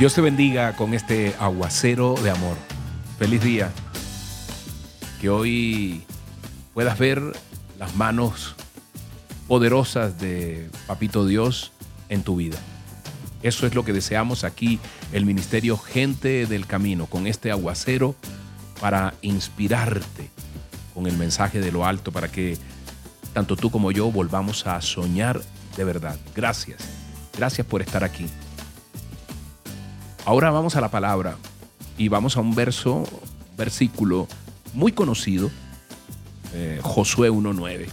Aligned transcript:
Dios 0.00 0.14
te 0.14 0.22
bendiga 0.22 0.76
con 0.76 0.94
este 0.94 1.34
aguacero 1.38 2.14
de 2.14 2.30
amor. 2.30 2.56
Feliz 3.18 3.42
día. 3.42 3.70
Que 5.20 5.28
hoy 5.28 6.04
puedas 6.72 6.98
ver 6.98 7.20
las 7.78 7.94
manos 7.96 8.54
poderosas 9.46 10.18
de 10.18 10.70
Papito 10.86 11.26
Dios 11.26 11.72
en 12.08 12.22
tu 12.22 12.36
vida. 12.36 12.56
Eso 13.42 13.66
es 13.66 13.74
lo 13.74 13.84
que 13.84 13.92
deseamos 13.92 14.42
aquí, 14.42 14.80
el 15.12 15.26
Ministerio 15.26 15.76
Gente 15.76 16.46
del 16.46 16.66
Camino, 16.66 17.04
con 17.04 17.26
este 17.26 17.50
aguacero 17.50 18.14
para 18.80 19.12
inspirarte 19.20 20.30
con 20.94 21.08
el 21.08 21.18
mensaje 21.18 21.60
de 21.60 21.72
lo 21.72 21.84
alto, 21.84 22.10
para 22.10 22.32
que 22.32 22.56
tanto 23.34 23.54
tú 23.54 23.70
como 23.70 23.92
yo 23.92 24.10
volvamos 24.10 24.66
a 24.66 24.80
soñar 24.80 25.42
de 25.76 25.84
verdad. 25.84 26.18
Gracias. 26.34 26.80
Gracias 27.36 27.66
por 27.66 27.82
estar 27.82 28.02
aquí. 28.02 28.28
Ahora 30.26 30.50
vamos 30.50 30.76
a 30.76 30.80
la 30.80 30.90
palabra 30.90 31.36
y 31.96 32.08
vamos 32.08 32.36
a 32.36 32.40
un 32.40 32.54
verso, 32.54 33.04
versículo 33.56 34.28
muy 34.74 34.92
conocido, 34.92 35.50
eh, 36.54 36.78
Josué 36.82 37.30
1.9. 37.30 37.88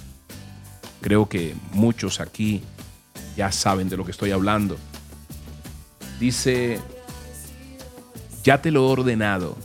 Creo 1.01 1.29
que 1.29 1.55
muchos 1.71 2.19
aquí 2.19 2.63
ya 3.37 3.51
saben 3.51 3.87
de 3.87 3.95
lo 3.95 4.03
que 4.03 4.11
estoy 4.11 4.31
hablando. 4.31 4.77
Dice, 6.19 6.81
ya 8.43 8.61
te 8.61 8.71
lo 8.71 8.81
he 8.81 8.91
ordenado, 8.91 9.55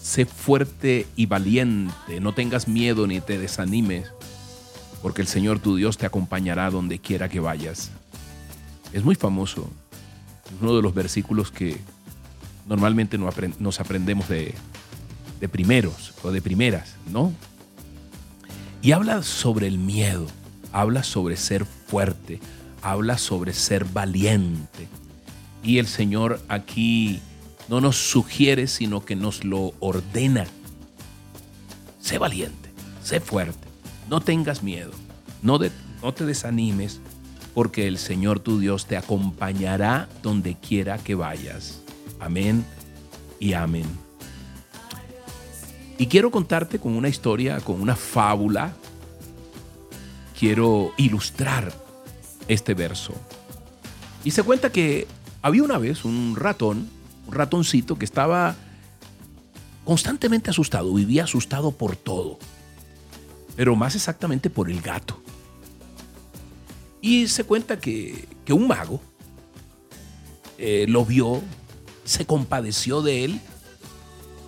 sé 0.00 0.26
fuerte 0.26 1.08
y 1.16 1.26
valiente, 1.26 2.20
no 2.20 2.34
tengas 2.34 2.68
miedo 2.68 3.06
ni 3.08 3.20
te 3.20 3.36
desanimes, 3.36 4.12
porque 5.02 5.22
el 5.22 5.28
Señor 5.28 5.58
tu 5.58 5.76
Dios 5.76 5.98
te 5.98 6.06
acompañará 6.06 6.70
donde 6.70 7.00
quiera 7.00 7.28
que 7.28 7.40
vayas. 7.40 7.90
Es 8.92 9.02
muy 9.02 9.16
famoso 9.16 9.70
uno 10.60 10.76
de 10.76 10.82
los 10.82 10.94
versículos 10.94 11.50
que 11.50 11.78
normalmente 12.66 13.18
nos 13.18 13.80
aprendemos 13.80 14.28
de, 14.28 14.54
de 15.40 15.48
primeros 15.48 16.14
o 16.22 16.30
de 16.30 16.42
primeras, 16.42 16.96
¿no? 17.10 17.32
Y 18.82 18.92
habla 18.92 19.22
sobre 19.22 19.66
el 19.66 19.78
miedo, 19.78 20.26
habla 20.72 21.02
sobre 21.02 21.36
ser 21.36 21.64
fuerte, 21.64 22.40
habla 22.82 23.18
sobre 23.18 23.52
ser 23.52 23.84
valiente. 23.84 24.88
Y 25.62 25.78
el 25.78 25.86
Señor 25.86 26.40
aquí 26.48 27.20
no 27.68 27.80
nos 27.80 27.96
sugiere, 27.96 28.66
sino 28.66 29.04
que 29.04 29.16
nos 29.16 29.44
lo 29.44 29.74
ordena. 29.80 30.46
Sé 32.00 32.18
valiente, 32.18 32.70
sé 33.02 33.20
fuerte, 33.20 33.68
no 34.08 34.20
tengas 34.20 34.62
miedo, 34.62 34.92
no, 35.42 35.58
no 36.02 36.14
te 36.14 36.24
desanimes, 36.24 37.00
porque 37.54 37.86
el 37.86 37.98
Señor 37.98 38.40
tu 38.40 38.58
Dios 38.58 38.86
te 38.86 38.96
acompañará 38.96 40.08
donde 40.22 40.56
quiera 40.56 40.98
que 40.98 41.14
vayas. 41.14 41.80
Amén 42.18 42.64
y 43.38 43.54
amén. 43.54 43.86
Y 45.98 46.06
quiero 46.06 46.30
contarte 46.30 46.78
con 46.78 46.96
una 46.96 47.08
historia, 47.08 47.60
con 47.60 47.80
una 47.80 47.96
fábula. 47.96 48.72
Quiero 50.38 50.92
ilustrar 50.96 51.72
este 52.48 52.74
verso. 52.74 53.12
Y 54.24 54.30
se 54.30 54.42
cuenta 54.42 54.70
que 54.70 55.06
había 55.42 55.62
una 55.62 55.78
vez 55.78 56.04
un 56.04 56.36
ratón, 56.36 56.88
un 57.26 57.34
ratoncito 57.34 57.96
que 57.96 58.04
estaba 58.04 58.56
constantemente 59.84 60.50
asustado, 60.50 60.94
vivía 60.94 61.24
asustado 61.24 61.72
por 61.72 61.96
todo, 61.96 62.38
pero 63.56 63.76
más 63.76 63.94
exactamente 63.94 64.50
por 64.50 64.70
el 64.70 64.80
gato. 64.80 65.20
Y 67.00 67.28
se 67.28 67.44
cuenta 67.44 67.78
que, 67.78 68.26
un 68.50 68.66
mago 68.66 69.00
eh, 70.58 70.86
lo 70.88 71.04
vio, 71.04 71.40
se 72.04 72.26
compadeció 72.26 73.00
de 73.00 73.24
él 73.24 73.40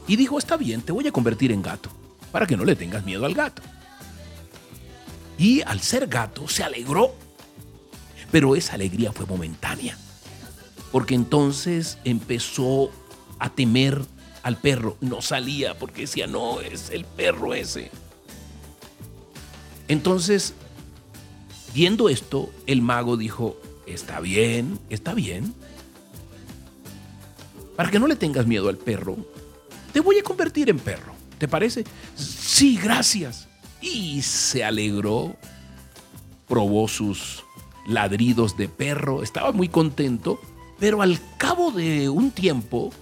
y 0.08 0.16
dijo, 0.16 0.38
está 0.38 0.56
bien, 0.56 0.82
te 0.82 0.90
voy 0.90 1.06
a 1.06 1.12
convertir 1.12 1.52
en 1.52 1.62
gato, 1.62 1.88
para 2.32 2.46
que 2.46 2.56
no 2.56 2.64
le 2.64 2.74
tengas 2.74 3.04
miedo 3.04 3.24
al 3.24 3.34
gato. 3.34 3.62
Y 5.38 5.62
al 5.62 5.80
ser 5.80 6.08
gato 6.08 6.48
se 6.48 6.64
alegró, 6.64 7.14
pero 8.32 8.56
esa 8.56 8.74
alegría 8.74 9.12
fue 9.12 9.26
momentánea, 9.26 9.96
porque 10.90 11.14
entonces 11.14 11.98
empezó 12.04 12.90
a 13.38 13.50
temer 13.50 14.02
al 14.42 14.56
perro, 14.56 14.96
no 15.00 15.22
salía 15.22 15.78
porque 15.78 16.02
decía, 16.02 16.26
no, 16.26 16.60
es 16.60 16.90
el 16.90 17.04
perro 17.04 17.54
ese. 17.54 17.90
Entonces 19.88 20.54
Viendo 21.74 22.10
esto, 22.10 22.50
el 22.66 22.82
mago 22.82 23.16
dijo, 23.16 23.56
está 23.86 24.20
bien, 24.20 24.78
está 24.90 25.14
bien. 25.14 25.54
Para 27.76 27.90
que 27.90 27.98
no 27.98 28.06
le 28.06 28.16
tengas 28.16 28.46
miedo 28.46 28.68
al 28.68 28.76
perro, 28.76 29.16
te 29.92 30.00
voy 30.00 30.18
a 30.18 30.22
convertir 30.22 30.68
en 30.68 30.78
perro. 30.78 31.14
¿Te 31.38 31.48
parece? 31.48 31.84
Sí, 32.14 32.78
gracias. 32.80 33.48
Y 33.80 34.20
se 34.22 34.64
alegró, 34.64 35.34
probó 36.46 36.88
sus 36.88 37.42
ladridos 37.86 38.56
de 38.56 38.68
perro, 38.68 39.22
estaba 39.22 39.50
muy 39.50 39.68
contento, 39.68 40.38
pero 40.78 41.00
al 41.00 41.18
cabo 41.38 41.72
de 41.72 42.08
un 42.10 42.30
tiempo 42.30 42.92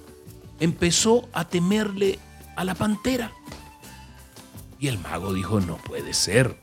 empezó 0.61 1.29
a 1.33 1.49
temerle 1.49 2.19
a 2.57 2.65
la 2.65 2.77
pantera. 2.77 3.33
Y 4.79 4.87
el 4.87 4.99
mago 4.99 5.35
dijo, 5.35 5.61
no 5.61 5.77
puede 5.77 6.15
ser, 6.15 6.57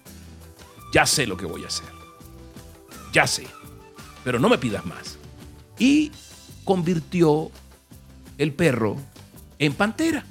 ya 0.94 1.06
sé 1.06 1.28
lo 1.28 1.38
que 1.38 1.45
voy 1.45 1.63
a 1.63 1.68
hacer 1.68 1.96
ya 3.17 3.25
sé, 3.25 3.47
pero 4.23 4.38
no 4.38 4.47
me 4.47 4.59
pidas 4.59 4.85
más. 4.85 5.17
Y 5.79 6.11
convirtió 6.63 7.50
el 8.38 8.53
perro 8.53 8.95
en 9.57 9.73
pantera. 9.73 10.23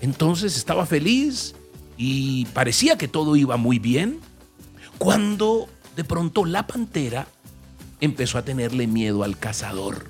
Entonces 0.00 0.56
estaba 0.56 0.86
feliz 0.86 1.54
y 1.98 2.46
parecía 2.46 2.96
que 2.96 3.08
todo 3.08 3.36
iba 3.36 3.58
muy 3.58 3.78
bien, 3.78 4.20
cuando 4.96 5.68
de 5.96 6.04
pronto 6.04 6.46
la 6.46 6.66
pantera 6.66 7.26
empezó 8.00 8.38
a 8.38 8.42
tenerle 8.46 8.86
miedo 8.86 9.22
al 9.22 9.36
cazador. 9.36 10.06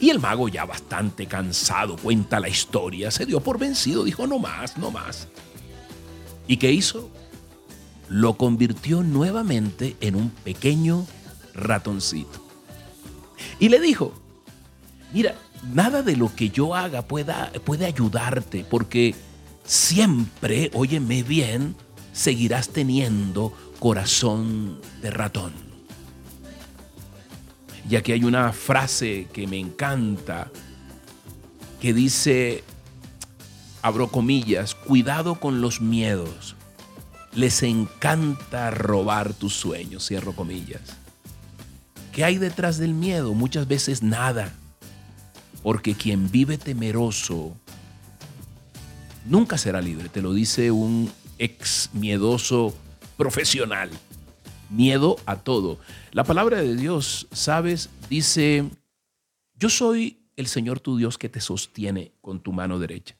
Y 0.00 0.10
el 0.10 0.18
mago, 0.18 0.48
ya 0.48 0.64
bastante 0.64 1.26
cansado, 1.26 1.96
cuenta 1.96 2.40
la 2.40 2.48
historia, 2.48 3.12
se 3.12 3.24
dio 3.24 3.38
por 3.38 3.56
vencido, 3.56 4.02
dijo, 4.02 4.26
no 4.26 4.40
más, 4.40 4.76
no 4.78 4.90
más. 4.90 5.28
¿Y 6.48 6.56
qué 6.56 6.72
hizo? 6.72 7.08
Lo 8.08 8.36
convirtió 8.36 9.02
nuevamente 9.02 9.96
en 10.00 10.16
un 10.16 10.30
pequeño 10.30 11.06
ratoncito. 11.54 12.44
Y 13.58 13.68
le 13.68 13.80
dijo, 13.80 14.12
mira, 15.12 15.34
nada 15.72 16.02
de 16.02 16.16
lo 16.16 16.34
que 16.34 16.50
yo 16.50 16.74
haga 16.74 17.02
pueda, 17.02 17.52
puede 17.64 17.86
ayudarte, 17.86 18.64
porque 18.68 19.14
siempre, 19.64 20.70
óyeme 20.74 21.22
bien, 21.22 21.76
seguirás 22.12 22.70
teniendo 22.70 23.52
corazón 23.78 24.80
de 25.02 25.10
ratón. 25.10 25.52
Y 27.88 27.96
aquí 27.96 28.12
hay 28.12 28.24
una 28.24 28.52
frase 28.52 29.28
que 29.32 29.46
me 29.46 29.58
encanta, 29.58 30.50
que 31.80 31.94
dice, 31.94 32.64
abro 33.82 34.08
comillas, 34.08 34.74
cuidado 34.74 35.40
con 35.40 35.60
los 35.60 35.80
miedos, 35.80 36.56
les 37.38 37.62
encanta 37.62 38.72
robar 38.72 39.32
tus 39.32 39.54
sueños, 39.54 40.04
cierro 40.04 40.34
comillas. 40.34 40.80
¿Qué 42.10 42.24
hay 42.24 42.36
detrás 42.36 42.78
del 42.78 42.94
miedo? 42.94 43.32
Muchas 43.32 43.68
veces 43.68 44.02
nada. 44.02 44.52
Porque 45.62 45.94
quien 45.94 46.32
vive 46.32 46.58
temeroso 46.58 47.56
nunca 49.24 49.56
será 49.56 49.80
libre, 49.80 50.08
te 50.08 50.20
lo 50.20 50.32
dice 50.32 50.72
un 50.72 51.12
ex 51.38 51.90
miedoso 51.92 52.74
profesional. 53.16 53.88
Miedo 54.68 55.16
a 55.24 55.36
todo. 55.36 55.78
La 56.10 56.24
palabra 56.24 56.60
de 56.60 56.74
Dios, 56.74 57.28
sabes, 57.30 57.88
dice, 58.10 58.68
yo 59.54 59.70
soy 59.70 60.26
el 60.34 60.48
Señor 60.48 60.80
tu 60.80 60.96
Dios 60.96 61.18
que 61.18 61.28
te 61.28 61.40
sostiene 61.40 62.10
con 62.20 62.40
tu 62.40 62.52
mano 62.52 62.80
derecha. 62.80 63.16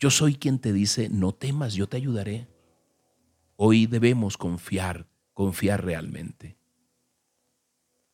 Yo 0.00 0.10
soy 0.10 0.34
quien 0.34 0.58
te 0.58 0.72
dice, 0.72 1.08
no 1.08 1.30
temas, 1.30 1.74
yo 1.74 1.86
te 1.86 1.96
ayudaré. 1.96 2.48
Hoy 3.62 3.84
debemos 3.84 4.38
confiar, 4.38 5.06
confiar 5.34 5.84
realmente. 5.84 6.56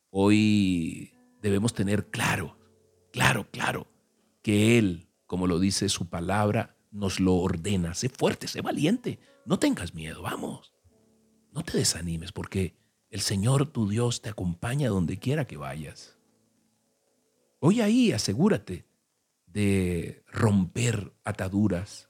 Hoy 0.09 1.13
debemos 1.41 1.73
tener 1.73 2.09
claro, 2.09 2.57
claro, 3.13 3.47
claro, 3.49 3.87
que 4.41 4.77
Él, 4.77 5.07
como 5.25 5.47
lo 5.47 5.57
dice 5.59 5.87
su 5.87 6.09
palabra, 6.09 6.75
nos 6.91 7.21
lo 7.21 7.35
ordena. 7.35 7.93
Sé 7.93 8.09
fuerte, 8.09 8.49
sé 8.49 8.59
valiente, 8.59 9.19
no 9.45 9.57
tengas 9.57 9.93
miedo, 9.93 10.21
vamos. 10.21 10.73
No 11.53 11.63
te 11.63 11.77
desanimes 11.77 12.33
porque 12.33 12.75
el 13.09 13.21
Señor 13.21 13.67
tu 13.67 13.87
Dios 13.87 14.21
te 14.21 14.27
acompaña 14.27 14.89
donde 14.89 15.17
quiera 15.17 15.47
que 15.47 15.55
vayas. 15.55 16.17
Hoy 17.59 17.79
ahí 17.79 18.11
asegúrate 18.11 18.85
de 19.45 20.25
romper 20.27 21.13
ataduras, 21.23 22.09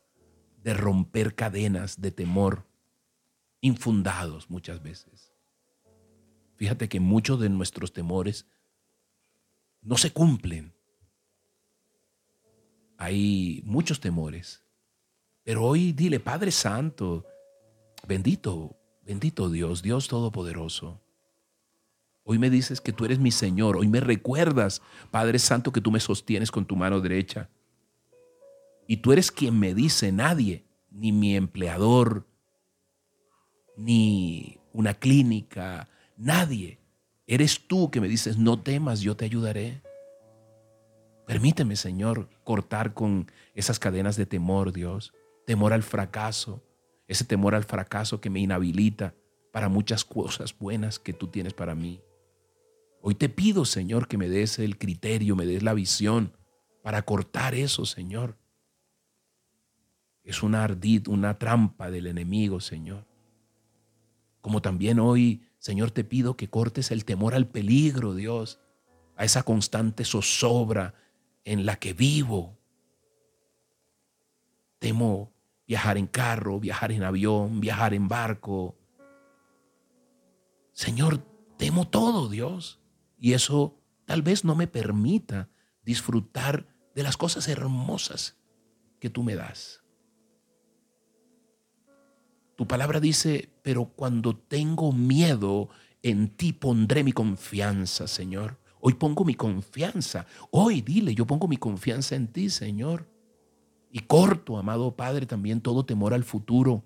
de 0.63 0.73
romper 0.73 1.35
cadenas 1.35 2.01
de 2.01 2.09
temor, 2.09 2.65
infundados 3.61 4.49
muchas 4.49 4.81
veces. 4.81 5.33
Fíjate 6.55 6.89
que 6.89 6.99
muchos 6.99 7.39
de 7.39 7.49
nuestros 7.49 7.93
temores 7.93 8.47
no 9.81 9.97
se 9.97 10.11
cumplen. 10.11 10.73
Hay 12.97 13.61
muchos 13.65 13.99
temores. 13.99 14.63
Pero 15.43 15.63
hoy 15.63 15.93
dile, 15.93 16.19
Padre 16.19 16.51
Santo, 16.51 17.25
bendito, 18.07 18.75
bendito 19.05 19.49
Dios, 19.49 19.81
Dios 19.81 20.07
Todopoderoso. 20.07 21.01
Hoy 22.23 22.39
me 22.39 22.49
dices 22.49 22.81
que 22.81 22.91
tú 22.91 23.05
eres 23.05 23.19
mi 23.19 23.31
Señor. 23.31 23.77
Hoy 23.77 23.87
me 23.87 24.01
recuerdas, 24.01 24.81
Padre 25.11 25.39
Santo, 25.39 25.71
que 25.71 25.79
tú 25.79 25.91
me 25.91 26.01
sostienes 26.01 26.51
con 26.51 26.65
tu 26.65 26.75
mano 26.75 26.99
derecha. 26.99 27.49
Y 28.87 28.97
tú 28.97 29.13
eres 29.13 29.31
quien 29.31 29.57
me 29.57 29.73
dice, 29.73 30.11
nadie, 30.11 30.65
ni 30.89 31.13
mi 31.13 31.37
empleador, 31.37 32.27
ni 33.77 34.59
una 34.73 34.93
clínica, 34.93 35.87
nadie. 36.17 36.79
Eres 37.25 37.67
tú 37.67 37.91
que 37.91 38.01
me 38.01 38.07
dices, 38.07 38.37
no 38.37 38.59
temas, 38.59 39.01
yo 39.01 39.15
te 39.15 39.25
ayudaré. 39.25 39.81
Permíteme, 41.25 41.75
Señor, 41.75 42.29
cortar 42.43 42.93
con 42.93 43.31
esas 43.53 43.79
cadenas 43.79 44.15
de 44.15 44.25
temor, 44.25 44.73
Dios. 44.73 45.13
Temor 45.45 45.73
al 45.73 45.83
fracaso, 45.83 46.63
ese 47.07 47.25
temor 47.25 47.53
al 47.55 47.63
fracaso 47.63 48.19
que 48.19 48.29
me 48.29 48.39
inhabilita 48.39 49.13
para 49.51 49.69
muchas 49.69 50.05
cosas 50.05 50.57
buenas 50.57 50.99
que 50.99 51.13
tú 51.13 51.27
tienes 51.27 51.53
para 51.53 51.75
mí. 51.75 52.01
Hoy 53.01 53.15
te 53.15 53.29
pido, 53.29 53.65
Señor, 53.65 54.07
que 54.07 54.17
me 54.17 54.29
des 54.29 54.59
el 54.59 54.77
criterio, 54.77 55.35
me 55.35 55.45
des 55.45 55.63
la 55.63 55.73
visión 55.73 56.33
para 56.81 57.01
cortar 57.03 57.55
eso, 57.55 57.85
Señor. 57.85 58.37
Es 60.23 60.43
una 60.43 60.63
ardid, 60.63 61.07
una 61.07 61.37
trampa 61.37 61.89
del 61.89 62.07
enemigo, 62.07 62.59
Señor. 62.59 63.05
Como 64.47 64.61
también 64.61 64.97
hoy, 65.01 65.43
Señor, 65.57 65.91
te 65.91 66.05
pido 66.05 66.37
que 66.37 66.49
cortes 66.49 66.91
el 66.91 67.03
temor 67.03 67.35
al 67.35 67.47
peligro, 67.47 68.15
Dios, 68.15 68.61
a 69.17 69.25
esa 69.25 69.43
constante 69.43 70.05
zozobra 70.05 70.93
en 71.43 71.65
la 71.65 71.75
que 71.75 71.91
vivo. 71.91 72.57
Temo 74.79 75.33
viajar 75.67 75.97
en 75.97 76.07
carro, 76.07 76.61
viajar 76.61 76.93
en 76.93 77.03
avión, 77.03 77.59
viajar 77.59 77.93
en 77.93 78.07
barco. 78.07 78.77
Señor, 80.71 81.17
temo 81.57 81.85
todo, 81.89 82.29
Dios. 82.29 82.79
Y 83.19 83.33
eso 83.33 83.75
tal 84.05 84.21
vez 84.21 84.45
no 84.45 84.55
me 84.55 84.67
permita 84.67 85.49
disfrutar 85.83 86.73
de 86.95 87.03
las 87.03 87.17
cosas 87.17 87.49
hermosas 87.49 88.37
que 89.01 89.09
tú 89.09 89.23
me 89.23 89.35
das. 89.35 89.83
Tu 92.57 92.67
palabra 92.67 92.99
dice, 92.99 93.49
pero 93.61 93.85
cuando 93.85 94.35
tengo 94.35 94.91
miedo, 94.91 95.69
en 96.01 96.29
ti 96.29 96.53
pondré 96.53 97.03
mi 97.03 97.11
confianza, 97.11 98.07
Señor. 98.07 98.57
Hoy 98.79 98.95
pongo 98.95 99.23
mi 99.23 99.35
confianza. 99.35 100.25
Hoy 100.49 100.81
dile, 100.81 101.13
yo 101.13 101.27
pongo 101.27 101.47
mi 101.47 101.57
confianza 101.57 102.15
en 102.15 102.27
ti, 102.27 102.49
Señor. 102.49 103.07
Y 103.91 103.99
corto, 103.99 104.57
amado 104.57 104.95
Padre, 104.95 105.27
también 105.27 105.61
todo 105.61 105.85
temor 105.85 106.15
al 106.15 106.23
futuro. 106.23 106.83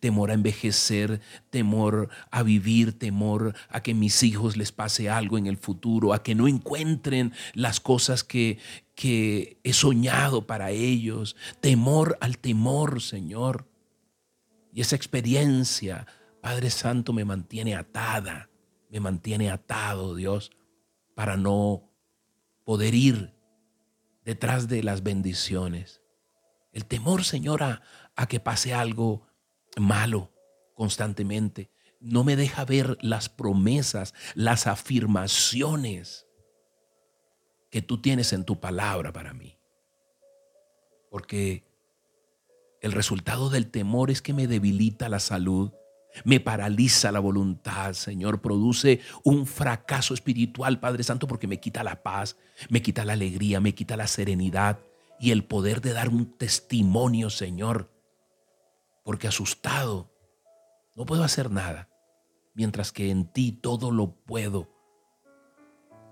Temor 0.00 0.30
a 0.30 0.34
envejecer, 0.34 1.20
temor 1.50 2.08
a 2.30 2.42
vivir, 2.42 2.98
temor 2.98 3.54
a 3.68 3.82
que 3.82 3.92
mis 3.92 4.22
hijos 4.22 4.56
les 4.56 4.72
pase 4.72 5.10
algo 5.10 5.36
en 5.36 5.46
el 5.46 5.58
futuro, 5.58 6.14
a 6.14 6.22
que 6.22 6.34
no 6.34 6.48
encuentren 6.48 7.34
las 7.52 7.80
cosas 7.80 8.24
que, 8.24 8.58
que 8.94 9.60
he 9.62 9.74
soñado 9.74 10.46
para 10.46 10.70
ellos. 10.70 11.36
Temor 11.60 12.16
al 12.22 12.38
temor, 12.38 13.02
Señor. 13.02 13.66
Y 14.74 14.80
esa 14.80 14.96
experiencia, 14.96 16.04
Padre 16.42 16.68
Santo, 16.68 17.12
me 17.12 17.24
mantiene 17.24 17.76
atada, 17.76 18.50
me 18.90 18.98
mantiene 18.98 19.48
atado, 19.48 20.16
Dios, 20.16 20.50
para 21.14 21.36
no 21.36 21.88
poder 22.64 22.92
ir 22.92 23.32
detrás 24.24 24.66
de 24.66 24.82
las 24.82 25.04
bendiciones. 25.04 26.02
El 26.72 26.86
temor, 26.86 27.22
Señor, 27.22 27.62
a, 27.62 27.82
que 28.28 28.40
pase 28.40 28.74
algo 28.74 29.28
malo 29.76 30.32
constantemente. 30.74 31.70
No 32.00 32.24
me 32.24 32.34
deja 32.34 32.64
ver 32.64 32.98
las 33.00 33.28
promesas, 33.28 34.12
las 34.34 34.66
afirmaciones 34.66 36.26
que 37.70 37.80
tú 37.80 38.00
tienes 38.00 38.32
en 38.32 38.44
tu 38.44 38.58
palabra 38.58 39.12
para 39.12 39.34
mí. 39.34 39.56
Porque 41.12 41.64
el 42.84 42.92
resultado 42.92 43.48
del 43.48 43.70
temor 43.70 44.10
es 44.10 44.20
que 44.20 44.34
me 44.34 44.46
debilita 44.46 45.08
la 45.08 45.18
salud, 45.18 45.72
me 46.22 46.38
paraliza 46.38 47.12
la 47.12 47.18
voluntad, 47.18 47.94
Señor, 47.94 48.42
produce 48.42 49.00
un 49.22 49.46
fracaso 49.46 50.12
espiritual, 50.12 50.80
Padre 50.80 51.02
Santo, 51.02 51.26
porque 51.26 51.46
me 51.46 51.60
quita 51.60 51.82
la 51.82 52.02
paz, 52.02 52.36
me 52.68 52.82
quita 52.82 53.06
la 53.06 53.14
alegría, 53.14 53.58
me 53.58 53.74
quita 53.74 53.96
la 53.96 54.06
serenidad 54.06 54.80
y 55.18 55.30
el 55.30 55.44
poder 55.44 55.80
de 55.80 55.94
dar 55.94 56.10
un 56.10 56.36
testimonio, 56.36 57.30
Señor, 57.30 57.90
porque 59.02 59.28
asustado 59.28 60.12
no 60.94 61.06
puedo 61.06 61.24
hacer 61.24 61.50
nada, 61.50 61.88
mientras 62.52 62.92
que 62.92 63.10
en 63.10 63.32
ti 63.32 63.50
todo 63.50 63.92
lo 63.92 64.14
puedo. 64.14 64.68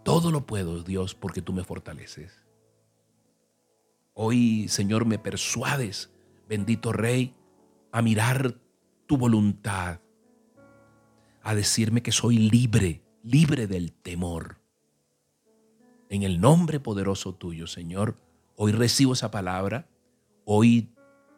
Todo 0.04 0.30
lo 0.30 0.46
puedo, 0.46 0.82
Dios, 0.82 1.14
porque 1.14 1.42
tú 1.42 1.52
me 1.52 1.64
fortaleces. 1.64 2.32
Hoy, 4.14 4.68
Señor, 4.68 5.04
me 5.04 5.18
persuades 5.18 6.11
bendito 6.52 6.92
Rey, 6.92 7.34
a 7.92 8.02
mirar 8.02 8.60
tu 9.06 9.16
voluntad, 9.16 10.00
a 11.42 11.54
decirme 11.54 12.02
que 12.02 12.12
soy 12.12 12.36
libre, 12.36 13.02
libre 13.22 13.66
del 13.66 13.90
temor. 13.94 14.58
En 16.10 16.24
el 16.24 16.42
nombre 16.42 16.78
poderoso 16.78 17.34
tuyo, 17.34 17.66
Señor, 17.66 18.18
hoy 18.54 18.72
recibo 18.72 19.14
esa 19.14 19.30
palabra, 19.30 19.88
hoy 20.44 20.90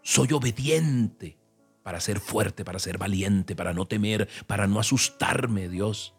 soy 0.03 0.33
obediente 0.33 1.39
para 1.85 2.01
ser 2.01 2.19
fuerte, 2.19 2.65
para 2.65 2.81
ser 2.81 2.99
valiente, 2.99 3.55
para 3.55 3.73
no 3.73 3.87
temer, 3.87 4.29
para 4.49 4.67
no 4.67 4.81
asustarme, 4.81 5.69
Dios, 5.69 6.17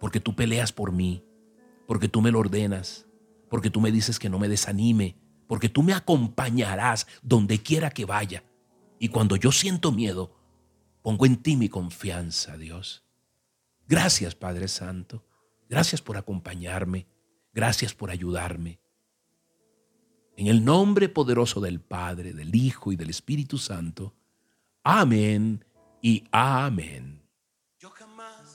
porque 0.00 0.18
tú 0.18 0.34
peleas 0.34 0.72
por 0.72 0.90
mí, 0.90 1.22
porque 1.86 2.08
tú 2.08 2.22
me 2.22 2.32
lo 2.32 2.40
ordenas, 2.40 3.06
porque 3.48 3.70
tú 3.70 3.80
me 3.80 3.92
dices 3.92 4.18
que 4.18 4.28
no 4.28 4.40
me 4.40 4.48
desanime, 4.48 5.16
porque 5.46 5.68
tú 5.68 5.82
me 5.82 5.92
acompañarás 5.92 7.06
donde 7.22 7.62
quiera 7.62 7.90
que 7.90 8.04
vaya. 8.04 8.44
Y 8.98 9.08
cuando 9.08 9.36
yo 9.36 9.52
siento 9.52 9.92
miedo, 9.92 10.36
pongo 11.02 11.26
en 11.26 11.36
ti 11.36 11.56
mi 11.56 11.68
confianza, 11.68 12.56
Dios. 12.56 13.04
Gracias, 13.86 14.34
Padre 14.34 14.68
Santo. 14.68 15.24
Gracias 15.68 16.00
por 16.00 16.16
acompañarme. 16.16 17.06
Gracias 17.52 17.94
por 17.94 18.10
ayudarme. 18.10 18.80
En 20.36 20.48
el 20.48 20.64
nombre 20.64 21.08
poderoso 21.08 21.60
del 21.60 21.80
Padre, 21.80 22.32
del 22.32 22.54
Hijo 22.54 22.92
y 22.92 22.96
del 22.96 23.10
Espíritu 23.10 23.58
Santo. 23.58 24.14
Amén 24.82 25.64
y 26.02 26.24
amén. 26.32 27.22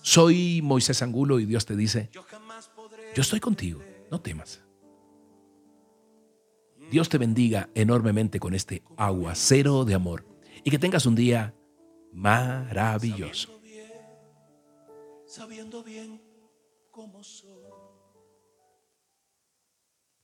Soy 0.01 0.61
Moisés 0.63 1.01
Angulo 1.01 1.39
y 1.39 1.45
Dios 1.45 1.65
te 1.65 1.75
dice, 1.75 2.09
yo 2.13 3.21
estoy 3.21 3.39
contigo, 3.39 3.81
no 4.11 4.19
temas. 4.21 4.61
Dios 6.89 7.07
te 7.09 7.17
bendiga 7.17 7.69
enormemente 7.75 8.39
con 8.39 8.55
este 8.55 8.83
aguacero 8.97 9.85
de 9.85 9.93
amor 9.93 10.25
y 10.63 10.71
que 10.71 10.79
tengas 10.79 11.05
un 11.05 11.15
día 11.15 11.53
maravilloso. 12.11 13.59
Sabiendo 15.27 15.83
bien, 15.83 16.19
cómo 16.89 17.23
soy. 17.23 17.88